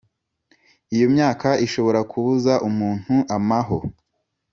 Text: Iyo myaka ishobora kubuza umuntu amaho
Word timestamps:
Iyo 0.95 1.07
myaka 1.13 1.49
ishobora 1.65 1.99
kubuza 2.11 2.53
umuntu 2.69 3.15
amaho 3.37 3.77